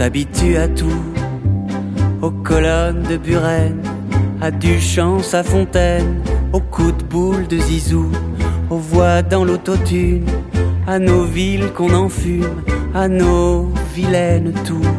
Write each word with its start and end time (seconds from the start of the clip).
s'habitue 0.00 0.56
à 0.56 0.66
tout, 0.66 1.04
aux 2.22 2.30
colonnes 2.30 3.02
de 3.02 3.18
Buren, 3.18 3.82
à 4.40 4.50
Duchamp, 4.50 5.20
à 5.34 5.42
Fontaine, 5.42 6.22
aux 6.54 6.60
coups 6.60 6.96
de 6.96 7.04
boule 7.04 7.46
de 7.46 7.58
Zizou, 7.58 8.10
aux 8.70 8.78
voix 8.78 9.20
dans 9.20 9.44
l'autotune, 9.44 10.24
à 10.86 10.98
nos 10.98 11.24
villes 11.24 11.70
qu'on 11.74 11.92
enfume, 11.92 12.62
à 12.94 13.08
nos 13.08 13.70
vilaines 13.94 14.54
tours. 14.64 14.96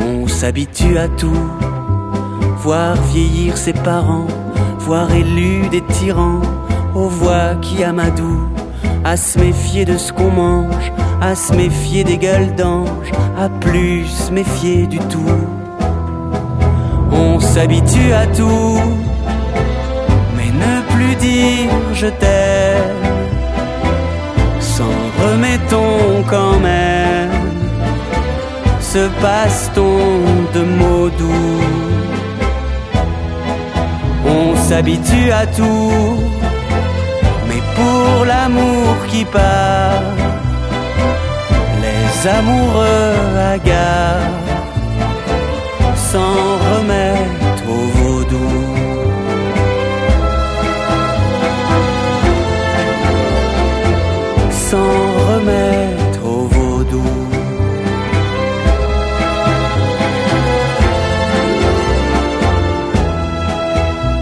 On 0.00 0.26
s'habitue 0.26 0.98
à 0.98 1.06
tout, 1.06 1.46
voir 2.56 2.96
vieillir 3.12 3.56
ses 3.56 3.74
parents, 3.74 4.26
voir 4.80 5.08
élus 5.14 5.68
des 5.70 5.82
tyrans, 5.82 6.42
aux 6.96 7.08
voix 7.08 7.54
qui 7.62 7.84
amadouent, 7.84 8.48
à 9.04 9.16
se 9.16 9.38
méfier 9.38 9.84
de 9.84 9.96
ce 9.98 10.12
qu'on 10.12 10.32
mange, 10.32 10.90
à 11.20 11.34
se 11.34 11.52
méfier 11.52 12.02
des 12.02 12.16
gueules 12.16 12.54
d'ange, 12.54 13.12
à 13.38 13.48
plus 13.48 14.06
se 14.06 14.32
méfier 14.32 14.86
du 14.86 14.98
tout. 14.98 15.40
On 17.12 17.38
s'habitue 17.38 18.12
à 18.12 18.26
tout, 18.26 18.80
mais 20.36 20.50
ne 20.64 20.80
plus 20.92 21.14
dire 21.16 21.70
je 21.92 22.06
t'aime. 22.06 23.06
S'en 24.60 24.94
remettons 25.22 26.24
quand 26.28 26.58
même, 26.58 27.30
se 28.80 29.08
passe-t-on 29.20 30.58
de 30.58 30.64
mots 30.64 31.10
doux. 31.10 31.60
On 34.26 34.56
s'habitue 34.56 35.30
à 35.32 35.46
tout, 35.46 36.16
mais 37.48 37.60
pour 37.76 38.24
l'amour 38.24 38.94
qui 39.08 39.24
part 39.24 40.29
amoureux 42.26 43.36
hagards 43.38 44.40
s'en 45.96 46.34
remettre 46.70 47.66
au 47.68 47.82
vaudou. 47.98 48.50
S'en 54.50 54.92
remettre 55.30 56.24
au 56.24 56.46
vaudou. 56.46 57.02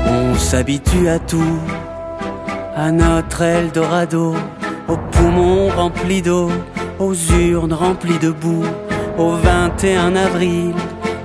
On 0.07 0.35
s'habitue 0.39 1.09
à 1.09 1.19
tout, 1.19 1.59
à 2.77 2.93
notre 2.93 3.43
Eldorado, 3.43 4.35
aux 4.89 4.97
poumons 5.11 5.69
remplis 5.77 6.23
d'eau 6.23 6.51
aux 6.99 7.15
urnes 7.15 7.73
remplies 7.73 8.19
de 8.19 8.31
boue, 8.31 8.65
au 9.19 9.33
21 9.33 10.17
avril, 10.17 10.75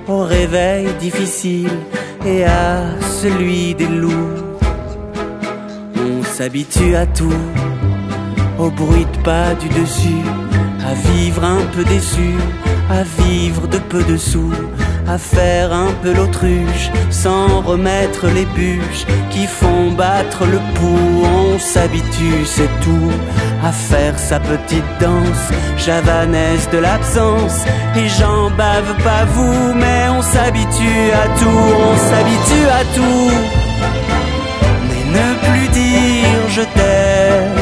au 0.07 0.23
réveil 0.23 0.87
difficile 0.99 1.71
et 2.25 2.45
à 2.45 2.85
celui 3.21 3.73
des 3.75 3.87
loups. 3.87 4.43
On 5.95 6.23
s'habitue 6.23 6.95
à 6.95 7.05
tout, 7.05 7.43
au 8.59 8.69
bruit 8.69 9.05
de 9.05 9.23
pas 9.23 9.53
du 9.55 9.69
dessus, 9.69 10.23
à 10.85 10.93
vivre 10.93 11.43
un 11.43 11.65
peu 11.75 11.83
déçu, 11.83 12.33
à 12.89 13.03
vivre 13.23 13.67
de 13.67 13.77
peu 13.77 14.03
de 14.03 14.17
sous, 14.17 14.53
à 15.07 15.17
faire 15.17 15.73
un 15.73 15.91
peu 16.01 16.13
l'autruche, 16.13 16.91
sans 17.09 17.61
remettre 17.61 18.27
les 18.27 18.45
bûches 18.45 19.05
qui 19.29 19.47
font 19.47 19.91
battre 19.91 20.45
le 20.45 20.59
pouls. 20.75 21.23
On 21.23 21.59
s'habitue, 21.59 22.45
c'est 22.45 22.69
tout, 22.81 23.11
à 23.63 23.71
faire 23.71 24.17
sa 24.17 24.39
petite 24.39 24.91
danse 24.99 25.45
javanaise 25.77 26.69
de 26.71 26.79
l'absence. 26.79 27.63
Et 27.95 28.07
j'en 28.07 28.49
bave 28.51 28.93
pas 29.03 29.25
vous, 29.35 29.73
mais 29.73 30.09
on 30.09 30.21
s'habitue 30.21 31.11
à 31.23 31.25
tout, 31.39 31.65
on 31.91 31.97
s'habitue 32.09 32.67
à 32.79 32.83
tout. 32.95 33.31
Mais 34.87 35.03
ne 35.17 35.27
plus 35.45 35.67
dire 35.69 36.39
je 36.49 36.61
t'aime, 36.61 37.61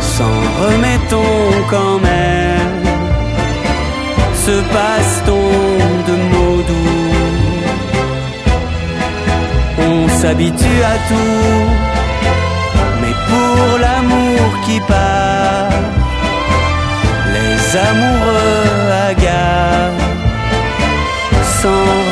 s'en 0.00 0.36
remettons 0.64 1.50
quand 1.68 1.98
même. 1.98 2.82
Se 4.46 4.56
passe-t-on 4.76 5.50
de 6.08 6.16
mots 6.32 6.62
doux? 6.68 7.02
On 9.78 10.08
s'habitue 10.20 10.82
à 10.84 10.96
tout, 11.08 11.91
l'amour 14.42 14.60
qui 14.60 14.80
part, 14.80 15.70
les 17.32 17.76
amoureux 17.76 18.90
hagards 19.08 19.92
s'en 21.60 22.11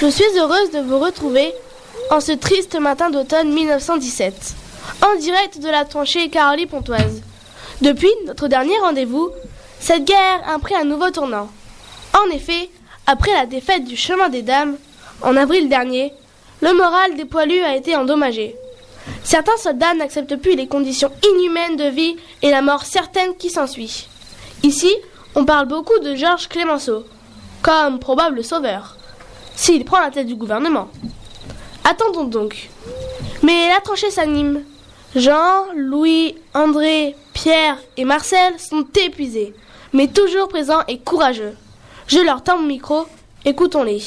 je 0.00 0.06
suis 0.08 0.38
heureuse 0.38 0.72
de 0.72 0.80
vous 0.80 0.98
retrouver 0.98 1.52
en 2.10 2.20
ce 2.20 2.32
triste 2.32 2.74
matin 2.78 3.08
d'automne 3.08 3.52
1917, 3.52 4.54
en 5.00 5.16
direct 5.16 5.60
de 5.60 5.68
la 5.68 5.84
tranchée 5.84 6.28
Carolie 6.28 6.66
Pontoise. 6.66 7.22
Depuis 7.82 8.10
notre 8.26 8.48
dernier 8.48 8.76
rendez-vous, 8.80 9.30
cette 9.78 10.04
guerre 10.04 10.42
a 10.48 10.58
pris 10.58 10.74
un 10.74 10.84
nouveau 10.84 11.10
tournant. 11.10 11.48
En 12.14 12.34
effet, 12.34 12.68
après 13.06 13.32
la 13.32 13.46
défaite 13.46 13.84
du 13.84 13.96
chemin 13.96 14.28
des 14.28 14.42
dames, 14.42 14.76
en 15.22 15.36
avril 15.36 15.68
dernier, 15.68 16.12
le 16.60 16.74
moral 16.74 17.14
des 17.14 17.24
poilus 17.24 17.62
a 17.62 17.76
été 17.76 17.94
endommagé. 17.94 18.56
Certains 19.22 19.56
soldats 19.58 19.94
n'acceptent 19.94 20.36
plus 20.36 20.56
les 20.56 20.66
conditions 20.66 21.12
inhumaines 21.32 21.76
de 21.76 21.88
vie 21.90 22.16
et 22.42 22.50
la 22.50 22.62
mort 22.62 22.84
certaine 22.86 23.36
qui 23.36 23.50
s'ensuit. 23.50 24.08
Ici, 24.64 24.92
on 25.36 25.44
parle 25.44 25.66
beaucoup 25.68 25.98
de 26.00 26.16
Georges 26.16 26.48
Clémenceau, 26.48 27.04
comme 27.62 28.00
probable 28.00 28.42
sauveur, 28.42 28.96
s'il 29.56 29.84
prend 29.84 30.00
la 30.00 30.10
tête 30.10 30.26
du 30.26 30.34
gouvernement. 30.34 30.88
Attendons 31.84 32.24
donc. 32.24 32.70
Mais 33.42 33.68
la 33.68 33.80
tranchée 33.80 34.10
s'anime. 34.10 34.62
Jean, 35.14 35.66
Louis, 35.76 36.36
André, 36.54 37.14
Pierre 37.34 37.76
et 37.96 38.04
Marcel 38.04 38.58
sont 38.58 38.86
épuisés, 39.04 39.54
mais 39.92 40.08
toujours 40.08 40.48
présents 40.48 40.82
et 40.88 40.98
courageux. 40.98 41.54
Je 42.06 42.18
leur 42.18 42.42
tends 42.42 42.58
mon 42.58 42.66
micro, 42.66 43.06
écoutons-les. 43.44 44.02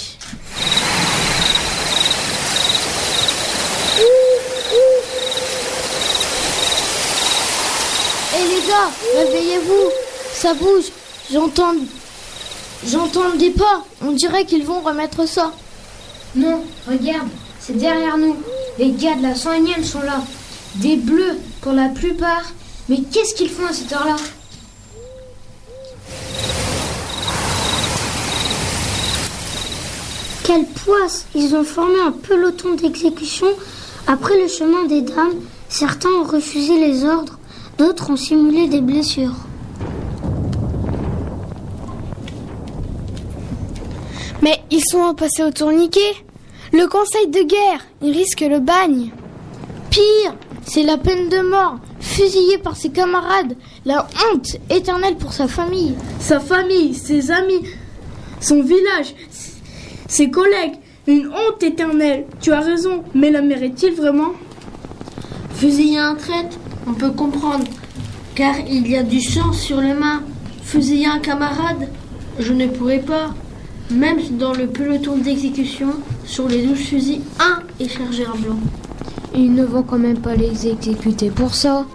Hé 8.33 8.47
les 8.47 8.67
gars, 8.67 8.89
réveillez-vous 9.17 9.89
Ça 10.33 10.53
bouge 10.53 10.85
J'entends. 11.31 11.75
J'entends 12.83 13.35
des 13.35 13.51
pas 13.51 13.83
On 14.03 14.11
dirait 14.11 14.45
qu'ils 14.45 14.65
vont 14.65 14.81
remettre 14.81 15.27
ça. 15.27 15.51
Non, 16.35 16.63
regarde, 16.87 17.29
c'est 17.59 17.77
derrière 17.77 18.17
nous. 18.17 18.35
Les 18.77 18.91
gars 18.91 19.15
de 19.15 19.23
la 19.23 19.35
101 19.35 19.83
sont 19.83 20.01
là. 20.01 20.21
Des 20.75 20.97
bleus 20.97 21.37
pour 21.61 21.71
la 21.71 21.89
plupart. 21.89 22.43
Mais 22.89 23.01
qu'est-ce 23.01 23.33
qu'ils 23.33 23.49
font 23.49 23.65
à 23.65 23.73
cette 23.73 23.91
heure-là? 23.93 24.17
Quelle 30.43 30.65
poisse 30.65 31.25
Ils 31.33 31.55
ont 31.55 31.63
formé 31.63 31.99
un 32.05 32.11
peloton 32.11 32.75
d'exécution 32.75 33.47
après 34.05 34.39
le 34.39 34.47
chemin 34.47 34.85
des 34.85 35.01
dames. 35.01 35.33
Certains 35.69 36.09
ont 36.09 36.23
refusé 36.23 36.79
les 36.79 37.03
ordres, 37.03 37.39
d'autres 37.77 38.11
ont 38.11 38.15
simulé 38.15 38.67
des 38.67 38.81
blessures. 38.81 39.33
Ils 44.71 44.83
sont 44.83 45.13
passés 45.13 45.43
au 45.43 45.51
tourniquet. 45.51 45.99
Le 46.73 46.87
conseil 46.87 47.27
de 47.27 47.43
guerre, 47.43 47.85
ils 48.01 48.11
risquent 48.11 48.41
le 48.41 48.59
bagne. 48.59 49.11
Pire, 49.89 50.35
c'est 50.65 50.83
la 50.83 50.97
peine 50.97 51.29
de 51.29 51.39
mort, 51.39 51.77
fusillé 51.99 52.57
par 52.57 52.75
ses 52.75 52.89
camarades, 52.89 53.55
la 53.85 54.07
honte 54.31 54.57
éternelle 54.69 55.15
pour 55.15 55.31
sa 55.31 55.47
famille. 55.47 55.95
Sa 56.19 56.39
famille, 56.39 56.95
ses 56.95 57.31
amis, 57.31 57.61
son 58.41 58.61
village, 58.61 59.15
ses 60.07 60.29
collègues, 60.29 60.75
une 61.07 61.27
honte 61.27 61.61
éternelle. 61.61 62.25
Tu 62.41 62.51
as 62.51 62.61
raison, 62.61 63.03
mais 63.13 63.29
la 63.29 63.41
mérite-t-il 63.41 63.93
vraiment? 63.93 64.33
Fusiller 65.53 65.99
un 65.99 66.15
traître, 66.15 66.57
on 66.87 66.93
peut 66.93 67.11
comprendre, 67.11 67.65
car 68.33 68.55
il 68.67 68.89
y 68.89 68.97
a 68.97 69.03
du 69.03 69.21
sang 69.21 69.53
sur 69.53 69.79
les 69.79 69.93
mains. 69.93 70.23
Fusiller 70.63 71.07
un 71.07 71.19
camarade, 71.19 71.89
je 72.39 72.51
ne 72.51 72.67
pourrais 72.67 72.99
pas. 72.99 73.33
Même 73.91 74.19
dans 74.39 74.53
le 74.53 74.67
peloton 74.67 75.17
d'exécution, 75.17 75.89
sur 76.25 76.47
les 76.47 76.65
douze 76.65 76.79
fusils, 76.79 77.21
un 77.39 77.61
est 77.79 77.87
chargé 77.87 78.25
en 78.25 78.35
blanc. 78.37 78.59
Ils 79.35 79.53
ne 79.53 79.63
vont 79.63 79.83
quand 79.83 79.99
même 79.99 80.19
pas 80.19 80.35
les 80.35 80.67
exécuter 80.67 81.29
pour 81.29 81.53
ça. 81.53 81.85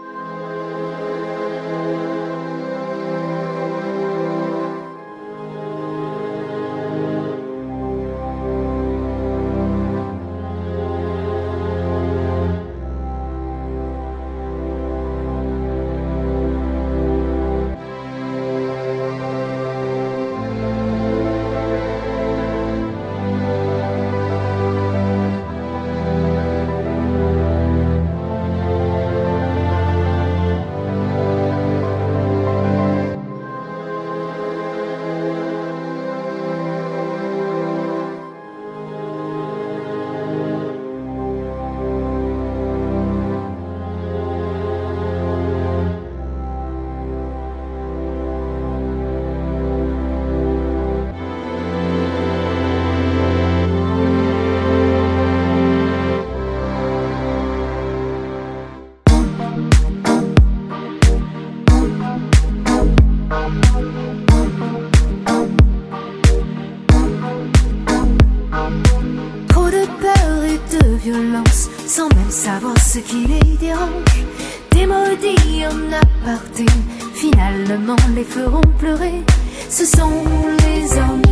Finalement 77.15 77.97
les 78.15 78.25
feront 78.25 78.61
pleurer. 78.79 79.23
Ce 79.69 79.85
sont 79.85 80.25
les 80.65 80.99
hommes 80.99 81.23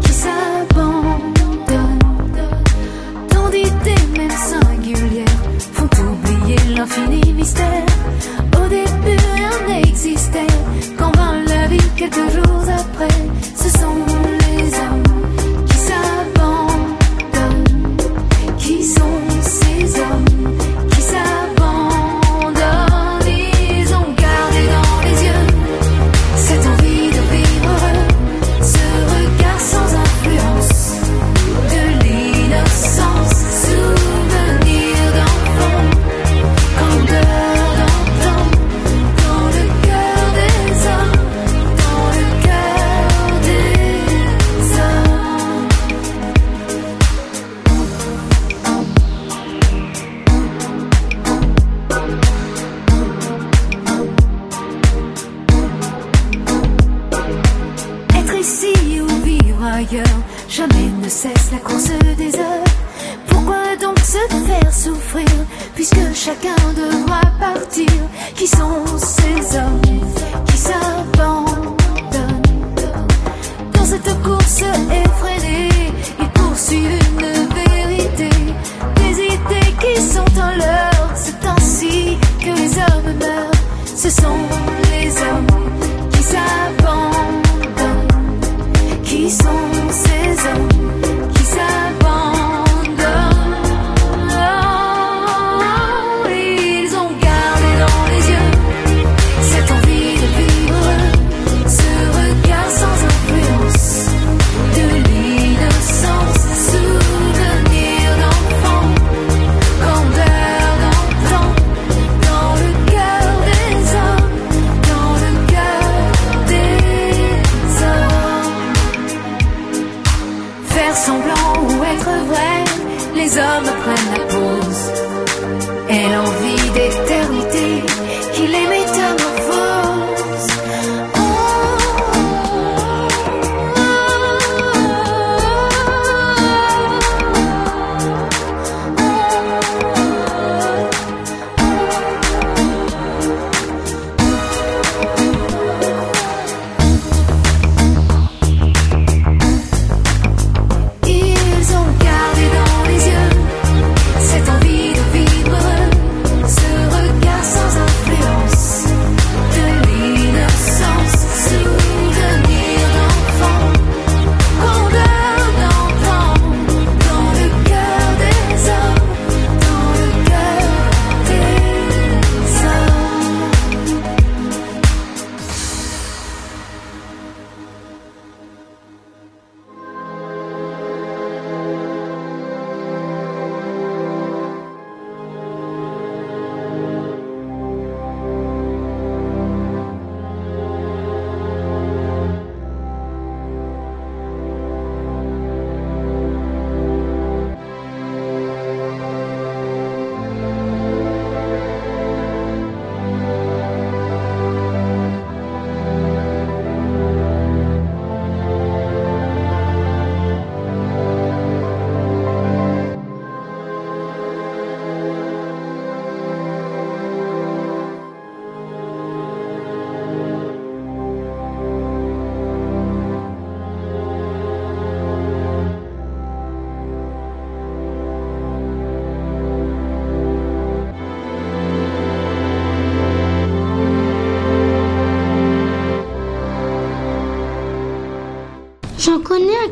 qui 0.00 0.12
s'abandonnent. 0.12 1.18
Tant 3.28 3.48
d'idées, 3.50 4.06
même 4.16 4.30
singulières, 4.30 5.42
font 5.72 5.88
oublier 6.12 6.58
l'infini 6.76 7.32
mystère. 7.32 7.86
Au 8.58 8.68
début, 8.68 9.22
rien 9.34 9.50
n'existait. 9.68 10.46
Quand 10.98 11.14
vint 11.16 11.42
la 11.46 11.66
vie 11.68 11.90
quelques 11.96 12.30
jours 12.34 12.66
après, 12.68 13.16
ce 13.54 13.70
sont 13.78 14.25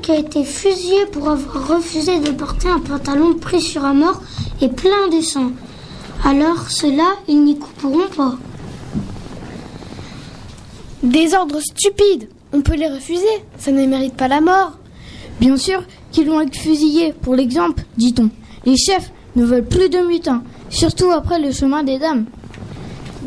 qui 0.05 0.13
a 0.13 0.19
été 0.19 0.45
fusillé 0.45 1.07
pour 1.07 1.31
avoir 1.31 1.67
refusé 1.67 2.21
de 2.21 2.31
porter 2.31 2.69
un 2.69 2.79
pantalon 2.79 3.33
pris 3.33 3.63
sur 3.63 3.87
un 3.87 3.95
mort 3.95 4.21
et 4.61 4.69
plein 4.69 5.09
de 5.11 5.23
sang. 5.23 5.53
Alors 6.23 6.69
ceux-là, 6.69 7.15
ils 7.27 7.43
n'y 7.43 7.59
couperont 7.59 8.09
pas. 8.15 8.35
Des 11.03 11.33
ordres 11.35 11.61
stupides 11.61 12.29
On 12.53 12.61
peut 12.61 12.77
les 12.77 12.89
refuser, 12.89 13.25
ça 13.59 13.73
ne 13.73 13.87
mérite 13.87 14.15
pas 14.15 14.29
la 14.29 14.43
mort. 14.43 14.73
Bien 15.41 15.57
sûr 15.57 15.83
qu'ils 16.13 16.29
vont 16.29 16.43
être 16.43 16.55
fusillés, 16.55 17.15
pour 17.15 17.35
l'exemple, 17.35 17.85
dit-on. 17.97 18.29
Les 18.67 18.77
chefs 18.77 19.11
ne 19.37 19.45
veulent 19.47 19.65
plus 19.65 19.89
de 19.89 20.01
mutins, 20.01 20.43
surtout 20.69 21.13
après 21.13 21.41
le 21.41 21.51
chemin 21.51 21.83
des 21.83 21.99
dames. 21.99 22.27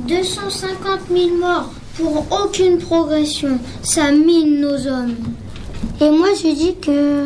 250 0.07 0.99
000 1.11 1.37
morts 1.39 1.71
pour 1.97 2.23
aucune 2.43 2.77
progression, 2.77 3.57
ça 3.81 4.11
mine 4.11 4.61
nos 4.61 4.85
hommes. 4.85 5.15
Et 5.99 6.11
moi 6.11 6.27
je 6.35 6.53
dis 6.53 6.75
que 6.75 7.25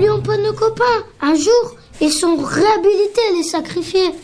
N'oublions 0.00 0.22
pas 0.22 0.38
nos 0.38 0.54
copains. 0.54 1.04
Un 1.20 1.34
jour, 1.34 1.76
ils 2.00 2.10
sont 2.10 2.34
réhabilités, 2.36 3.20
les 3.36 3.42
sacrifiés. 3.42 4.14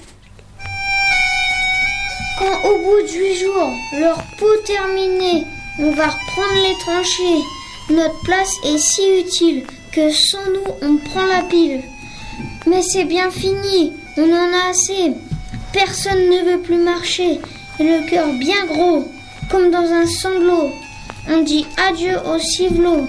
Quand 2.38 2.70
au 2.70 2.78
bout 2.78 3.02
de 3.02 3.18
huit 3.18 3.34
jours, 3.34 3.70
leur 4.00 4.16
peau 4.38 4.56
terminée, 4.64 5.44
on 5.78 5.90
va 5.90 6.06
reprendre 6.06 6.62
les 6.66 6.78
tranchées, 6.78 7.44
notre 7.90 8.18
place 8.20 8.54
est 8.64 8.78
si 8.78 9.20
utile 9.20 9.66
que 9.92 10.10
sans 10.10 10.46
nous, 10.46 10.72
on 10.80 10.96
prend 11.10 11.26
la 11.26 11.42
pile. 11.42 11.82
Mais 12.66 12.80
c'est 12.80 13.04
bien 13.04 13.30
fini, 13.30 13.92
on 14.16 14.32
en 14.32 14.52
a 14.54 14.70
assez. 14.70 15.12
Personne 15.74 16.30
ne 16.30 16.52
veut 16.52 16.62
plus 16.62 16.78
marcher, 16.78 17.38
et 17.78 17.84
le 17.84 18.08
cœur 18.08 18.28
bien 18.40 18.64
gros, 18.64 19.04
comme 19.50 19.70
dans 19.70 19.92
un 19.92 20.06
sanglot. 20.06 20.72
On 21.28 21.42
dit 21.42 21.66
adieu 21.86 22.16
au 22.34 22.38
civelot, 22.38 23.06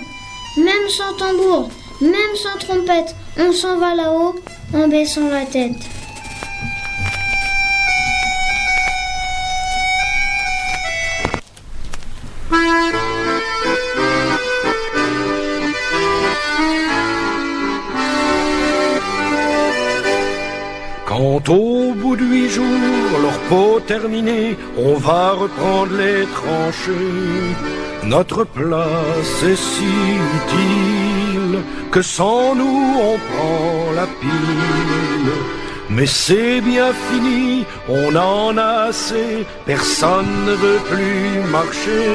même 0.58 0.90
sans 0.90 1.14
tambour, 1.14 1.70
même 2.02 2.36
sans 2.36 2.58
trompette, 2.60 3.16
on 3.40 3.52
s'en 3.52 3.78
va 3.78 3.96
là-haut 3.96 4.36
en 4.74 4.88
baissant 4.88 5.30
la 5.30 5.46
tête. 5.46 5.76
Bout 22.16 22.48
jours, 22.48 23.20
leur 23.22 23.40
peau 23.50 23.80
terminée, 23.80 24.56
on 24.78 24.94
va 24.96 25.32
reprendre 25.32 25.94
les 25.98 26.26
tranchées. 26.26 27.56
Notre 28.04 28.44
place 28.46 29.44
est 29.44 29.56
si 29.56 29.94
utile 30.38 31.60
que 31.92 32.02
sans 32.02 32.56
nous 32.56 32.82
on 33.10 33.18
prend 33.30 33.92
la 33.96 34.08
pile. 34.22 35.34
Mais 35.90 36.06
c'est 36.06 36.62
bien 36.62 36.92
fini, 37.10 37.66
on 37.90 38.16
en 38.16 38.58
a 38.58 38.88
assez, 38.90 39.46
personne 39.66 40.46
ne 40.46 40.54
veut 40.64 40.82
plus 40.92 41.52
marcher. 41.52 42.08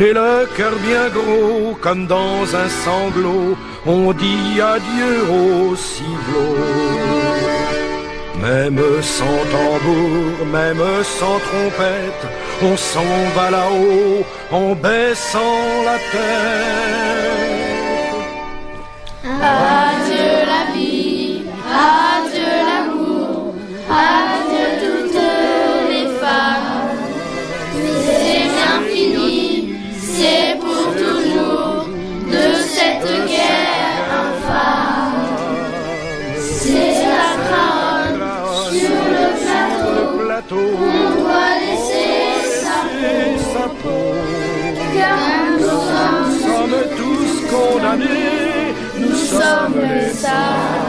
Et 0.00 0.12
le 0.12 0.46
cœur 0.56 0.74
bien 0.88 1.08
gros, 1.08 1.76
comme 1.80 2.06
dans 2.06 2.42
un 2.62 2.68
sanglot, 2.84 3.56
on 3.86 4.12
dit 4.12 4.60
adieu 4.60 5.14
au 5.30 5.76
ciblot. 5.76 7.63
Même 8.44 8.80
sans 9.00 9.40
tambour, 9.54 10.46
même 10.52 10.84
sans 11.02 11.38
trompette, 11.46 12.24
on 12.62 12.76
s'en 12.76 13.00
va 13.34 13.50
là-haut 13.50 14.22
en 14.52 14.74
baissant 14.74 15.62
la 15.86 15.98
tête. 16.12 16.54
Adieu 19.24 19.73
nous 48.98 49.14
sommes 49.14 49.80
les. 49.80 50.84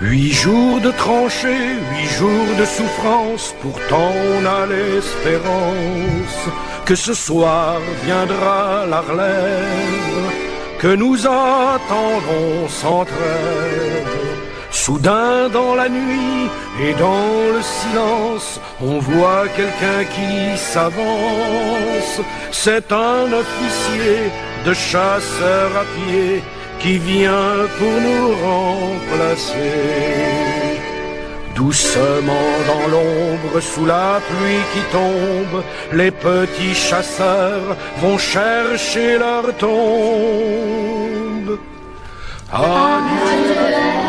Huit 0.00 0.32
jours 0.32 0.80
de 0.80 0.90
tranchées, 0.92 1.74
huit 1.90 2.10
jours 2.18 2.52
de 2.58 2.64
souffrance, 2.64 3.54
pourtant 3.60 4.12
on 4.34 4.46
a 4.46 4.66
l'espérance 4.66 6.48
que 6.84 6.94
ce 6.94 7.12
soir 7.12 7.80
viendra 8.04 8.86
la 8.86 9.00
relève, 9.00 10.30
que 10.78 10.94
nous 10.94 11.26
attendrons 11.26 12.68
sans 12.68 13.04
trêve. 13.04 14.25
Soudain 14.86 15.48
dans 15.48 15.74
la 15.74 15.88
nuit 15.88 16.48
et 16.80 16.94
dans 16.94 17.50
le 17.56 17.60
silence, 17.60 18.60
on 18.80 19.00
voit 19.00 19.48
quelqu'un 19.56 20.04
qui 20.14 20.56
s'avance. 20.56 22.20
C'est 22.52 22.92
un 22.92 23.24
officier 23.42 24.30
de 24.64 24.72
chasseurs 24.72 25.72
à 25.82 25.84
pied 25.96 26.40
qui 26.78 26.98
vient 26.98 27.66
pour 27.78 27.94
nous 28.06 28.28
remplacer. 28.48 29.74
Doucement 31.56 32.52
dans 32.70 32.86
l'ombre, 32.92 33.58
sous 33.60 33.86
la 33.86 34.20
pluie 34.28 34.64
qui 34.72 34.82
tombe, 34.92 35.64
les 35.94 36.12
petits 36.12 36.76
chasseurs 36.76 37.76
vont 38.02 38.18
chercher 38.18 39.18
leur 39.18 39.52
tombe. 39.56 41.58
Adieu 42.52 44.05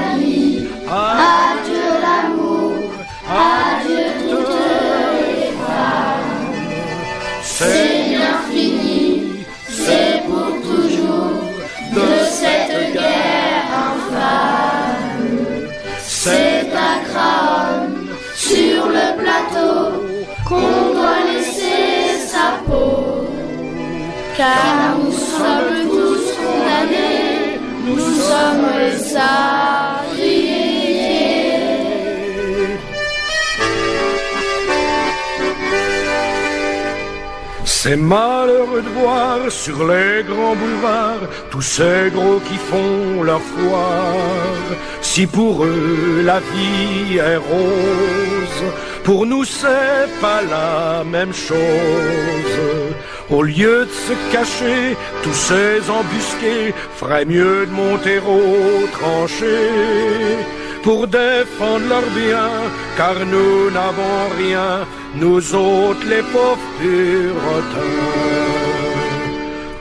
malheureux 37.98 38.82
de 38.82 38.90
voir 38.90 39.52
sur 39.52 39.86
les 39.88 40.24
grands 40.24 40.56
boulevards 40.56 41.28
tous 41.52 41.62
ces 41.62 42.10
gros 42.14 42.40
qui 42.40 42.58
font 42.58 43.24
leur 43.24 43.42
foire. 43.42 44.68
Si 45.02 45.28
pour 45.28 45.66
eux 45.66 46.22
la 46.24 46.40
vie 46.40 47.18
est 47.18 47.38
rose, 47.38 48.64
pour 49.04 49.26
nous 49.26 49.46
c'est 49.46 50.10
pas 50.22 50.42
la 50.42 51.04
même 51.04 51.34
chose. 51.34 52.58
Au 53.30 53.44
lieu 53.44 53.86
de 53.86 53.92
se 53.92 54.14
cacher, 54.32 54.96
tous 55.24 55.34
ces 55.34 55.90
embusqués 55.90 56.74
feraient 56.96 57.26
mieux 57.26 57.66
de 57.66 57.72
monter 57.72 58.20
au 58.20 58.88
tranché 58.88 59.58
pour 60.88 61.06
défendre 61.06 61.86
leurs 61.90 62.12
biens, 62.22 62.62
car 62.96 63.16
nous 63.34 63.70
n'avons 63.78 64.20
rien, 64.42 64.74
nous 65.16 65.42
autres 65.54 66.06
les 66.14 66.24
pauvres 66.34 66.70
puritains. 66.80 68.06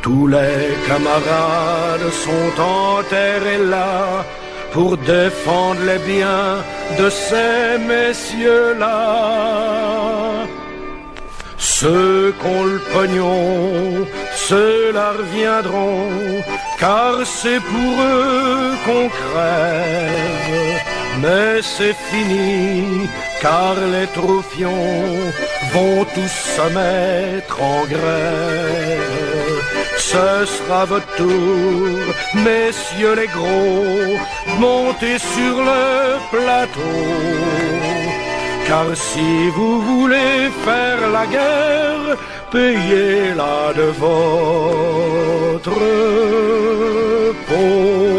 Tous 0.03 0.27
les 0.27 0.64
camarades 0.88 2.11
sont 2.25 2.55
enterrés 2.61 3.64
là 3.77 4.25
pour 4.73 4.97
défendre 4.97 5.81
les 5.90 6.01
biens 6.11 6.55
de 6.99 7.09
ces 7.09 7.79
messieurs-là. 7.92 8.97
Ceux 11.57 12.35
qu'on 12.40 12.64
le 12.64 12.81
pognon, 12.92 14.07
ceux-là 14.49 15.09
reviendront, 15.21 16.11
car 16.81 17.14
c'est 17.25 17.61
pour 17.61 17.92
eux 18.12 18.73
qu'on 18.85 19.09
crève. 19.21 20.95
Mais 21.22 21.62
c'est 21.62 21.96
fini, 22.11 23.09
car 23.40 23.74
les 23.94 24.07
troufions 24.09 25.22
vont 25.72 26.05
tous 26.14 26.37
se 26.57 26.66
mettre 26.74 27.62
en 27.62 27.85
grève. 27.87 29.16
Ce 29.96 30.46
sera 30.55 30.85
votre 30.85 31.14
tour, 31.16 31.98
messieurs 32.35 33.16
les 33.16 33.29
gros, 33.29 34.18
montez 34.59 35.18
sur 35.18 35.57
le 35.70 36.18
plateau. 36.31 36.96
Car 38.66 38.87
si 38.94 39.48
vous 39.57 39.81
voulez 39.81 40.50
faire 40.64 41.09
la 41.11 41.26
guerre, 41.26 42.16
payez-la 42.52 43.72
de 43.74 43.88
votre 44.05 45.79
peau. 47.48 48.16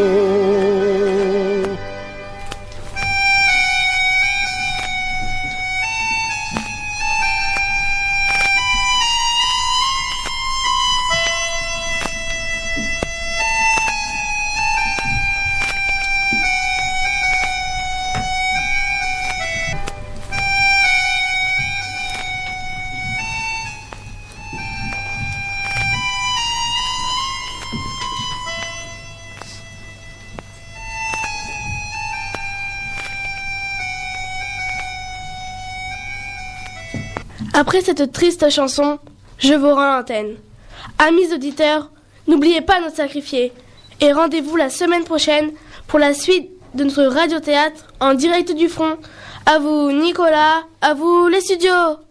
Après 37.60 37.82
cette 37.82 38.12
triste 38.12 38.48
chanson, 38.52 39.00
je 39.40 39.56
vous 39.56 39.74
rends 39.74 39.98
l'antenne. 39.98 40.36
Amis 41.00 41.34
auditeurs, 41.34 41.90
n'oubliez 42.28 42.62
pas 42.62 42.80
notre 42.80 42.98
sacrifié 42.98 43.52
et 44.00 44.14
rendez-vous 44.14 44.56
la 44.58 44.70
semaine 44.70 45.04
prochaine 45.04 45.50
pour 45.88 45.98
la 45.98 46.14
suite 46.14 46.52
de 46.76 46.84
notre 46.84 47.06
radiothéâtre 47.06 47.88
en 48.00 48.14
direct 48.14 48.54
du 48.54 48.70
front. 48.70 48.98
À 49.48 49.58
vous 49.58 49.92
Nicolas, 49.92 50.66
à 50.82 50.94
vous 50.94 51.28
les 51.30 51.42
studios. 51.42 52.07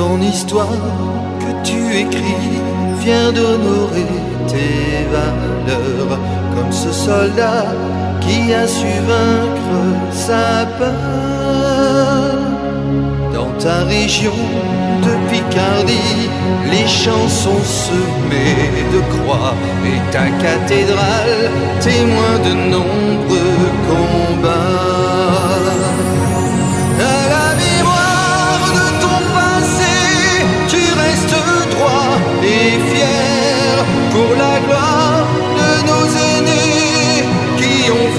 Ton 0.00 0.18
histoire 0.22 0.86
que 1.42 1.50
tu 1.68 1.80
écris 2.04 2.56
vient 3.04 3.30
d'honorer 3.32 4.14
tes 4.52 5.04
valeurs 5.14 6.18
comme 6.54 6.72
ce 6.72 6.90
soldat 6.90 7.66
qui 8.22 8.38
a 8.62 8.66
su 8.66 8.92
vaincre 9.10 9.80
sa 10.26 10.46
peur. 10.78 12.32
Dans 13.36 13.52
ta 13.64 13.78
région 13.96 14.40
de 15.06 15.12
Picardie, 15.30 16.22
les 16.72 16.88
champs 17.00 17.32
sont 17.44 17.64
semés 17.84 18.70
de 18.94 19.00
croix 19.14 19.54
et 19.92 20.00
ta 20.16 20.26
cathédrale 20.44 21.42
témoin 21.88 22.34
de 22.46 22.52
nombreux 22.74 23.68
combats. 23.90 24.79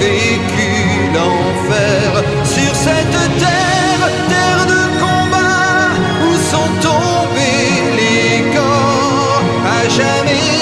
Vécu 0.02 0.70
l'enfer. 1.14 2.08
Sur 2.56 2.72
cette 2.86 3.18
terre, 3.44 4.04
terre 4.32 4.64
de 4.74 4.82
combat 5.04 5.94
où 6.26 6.30
sont 6.52 6.72
tombés 6.88 7.74
les 8.00 8.32
corps. 8.56 9.42
À 9.78 9.82
jamais 10.00 10.58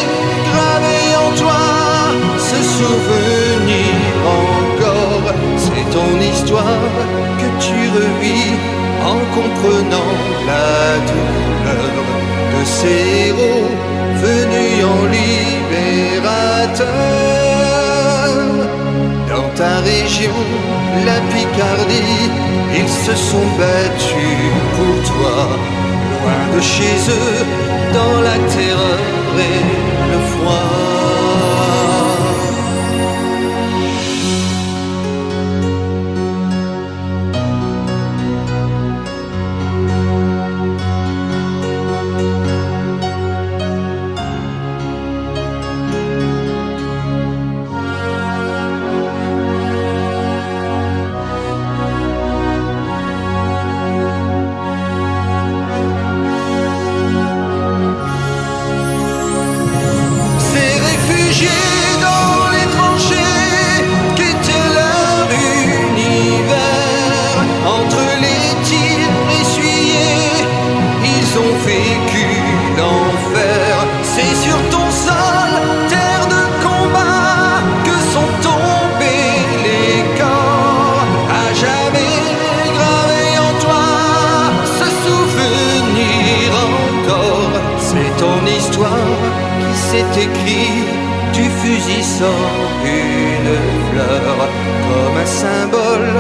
gravés 0.51 1.11
en 1.25 1.31
toi 1.43 1.63
ce 2.49 2.59
souvenir 2.79 3.93
encore. 4.41 5.29
C'est 5.65 5.89
ton 5.97 6.13
histoire 6.33 6.93
que 7.41 7.49
tu 7.65 7.79
revis 7.99 8.53
en 9.13 9.21
comprenant 9.37 10.13
la 10.51 10.71
douleur 11.09 11.95
de 12.55 12.65
ces 12.65 13.29
héros 13.29 13.80
ta 19.61 19.81
région, 19.81 20.39
la 21.05 21.19
Picardie, 21.33 22.31
ils 22.81 22.93
se 23.05 23.15
sont 23.15 23.49
battus 23.59 24.53
pour 24.77 24.97
toi, 25.11 25.39
loin 26.13 26.43
de 26.57 26.61
chez 26.63 26.97
eux, 27.19 27.45
dans 27.93 28.21
la 28.29 28.37
terreur 28.55 29.33
et 29.51 29.63
le 30.13 30.19
froid. 30.31 31.20
Sort 92.21 92.73
une 92.85 93.53
fleur 93.87 94.37
comme 94.89 95.17
un 95.25 95.31
symbole, 95.43 96.13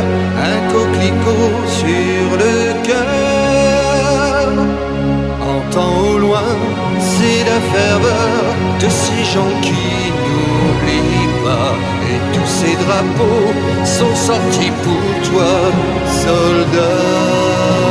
un 0.50 0.58
coquelicot 0.72 1.52
sur 1.80 2.26
le 2.42 2.56
cœur. 2.88 4.46
Entends 5.54 5.96
au 6.10 6.18
loin, 6.24 6.50
c'est 7.10 7.42
la 7.52 7.60
ferveur 7.74 8.40
de 8.82 8.88
ces 9.02 9.22
gens 9.34 9.54
qui 9.66 9.88
n'oublient 10.22 11.34
pas. 11.46 11.72
Et 12.10 12.18
tous 12.34 12.50
ces 12.58 12.74
drapeaux 12.84 13.52
sont 13.96 14.16
sortis 14.28 14.72
pour 14.84 15.06
toi, 15.28 15.52
soldat. 16.24 17.89